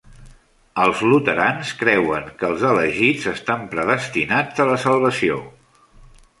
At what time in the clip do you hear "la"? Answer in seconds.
4.73-4.81